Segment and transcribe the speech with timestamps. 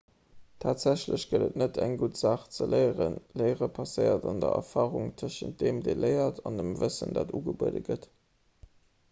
[0.63, 5.61] tatsächlech gëtt et net eng gutt saach ze léieren léiere passéiert an der erfarung tëschent
[5.61, 8.11] deem dee léiert an dem wëssen dat ugebuede gëtt